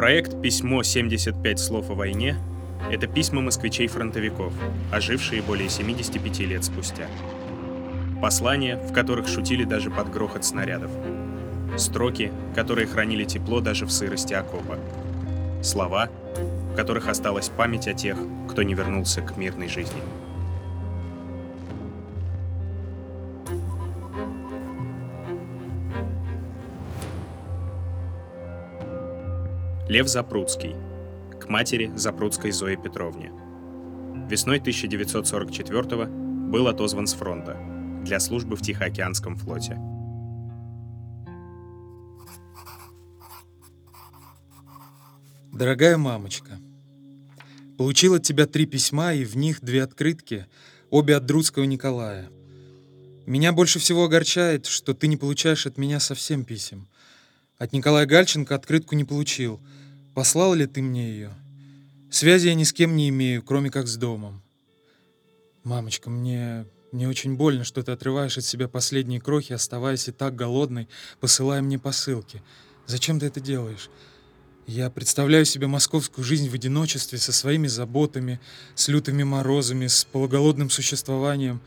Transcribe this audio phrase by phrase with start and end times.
[0.00, 2.34] Проект «Письмо 75 слов о войне»—
[2.90, 4.50] это письма москвичей-фронтовиков,
[4.90, 7.06] ожившие более 75 лет спустя.
[8.22, 10.90] Послания, в которых шутили даже под грохот снарядов.
[11.76, 14.78] Строки, которые хранили тепло даже в сырости окопа.
[15.62, 16.08] Слова,
[16.72, 18.16] в которых осталась память о тех,
[18.48, 20.00] кто не вернулся к мирной жизни.
[29.90, 30.76] Лев Запрудский.
[31.40, 33.32] К матери Запрудской Зое Петровне.
[34.30, 37.58] Весной 1944 был отозван с фронта
[38.04, 39.80] для службы в Тихоокеанском флоте.
[45.52, 46.60] Дорогая мамочка,
[47.76, 50.46] получил от тебя три письма и в них две открытки,
[50.90, 52.30] обе от Друцкого Николая.
[53.26, 56.86] Меня больше всего огорчает, что ты не получаешь от меня совсем писем.
[57.60, 59.60] От Николая Гальченко открытку не получил.
[60.14, 61.34] Послал ли ты мне ее?
[62.10, 64.42] Связи я ни с кем не имею, кроме как с домом.
[65.62, 70.34] Мамочка, мне, мне очень больно, что ты отрываешь от себя последние крохи, оставаясь и так
[70.34, 70.88] голодной,
[71.20, 72.42] посылая мне посылки.
[72.86, 73.88] Зачем ты это делаешь?
[74.66, 78.40] Я представляю себе московскую жизнь в одиночестве, со своими заботами,
[78.74, 81.60] с лютыми морозами, с полуголодным существованием.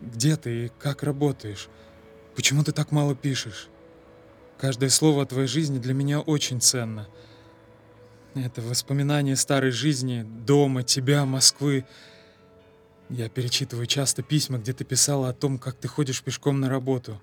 [0.00, 1.68] Где ты и как работаешь?
[2.34, 3.68] Почему ты так мало пишешь?
[4.58, 7.08] Каждое слово о твоей жизни для меня очень ценно.
[8.36, 11.86] Это воспоминания старой жизни, дома, тебя, Москвы.
[13.08, 17.20] Я перечитываю часто письма, где ты писала о том, как ты ходишь пешком на работу.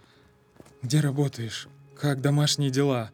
[0.81, 1.67] Где работаешь?
[1.95, 3.11] Как домашние дела?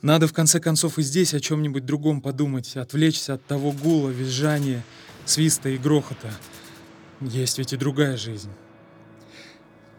[0.00, 4.84] Надо в конце концов и здесь о чем-нибудь другом подумать, отвлечься от того гула, визжания,
[5.24, 6.30] свиста и грохота.
[7.20, 8.50] Есть ведь и другая жизнь.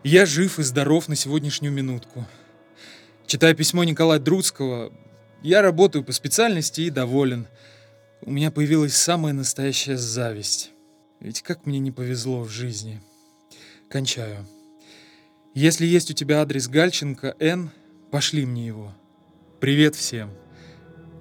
[0.06, 2.26] Я жив и здоров на сегодняшнюю минутку.
[3.28, 4.94] Читая письмо Николая Друцкого,
[5.44, 7.48] я работаю по специальности и доволен.
[8.22, 10.72] У меня появилась самая настоящая зависть.
[11.20, 13.02] Ведь как мне не повезло в жизни.
[13.90, 14.46] Кончаю.
[15.54, 17.70] Если есть у тебя адрес Гальченко Н,
[18.10, 18.94] пошли мне его.
[19.60, 20.32] Привет всем.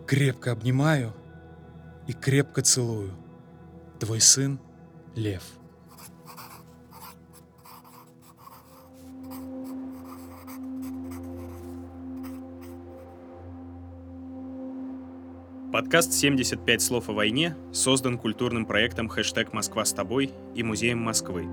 [0.06, 1.14] Крепко обнимаю
[2.06, 3.12] и крепко целую.
[3.98, 4.58] Твой сын
[5.14, 5.42] Лев.
[15.72, 21.46] Подкаст «75 слов о войне» создан культурным проектом «Хэштег Москва с тобой» и Музеем Москвы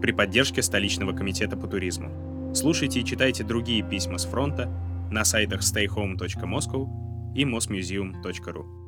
[0.00, 2.52] при поддержке столичного комитета по туризму.
[2.56, 4.68] Слушайте и читайте другие письма с фронта
[5.12, 6.88] на сайтах stayhome.moscow
[7.36, 8.81] и mosmuseum.ru.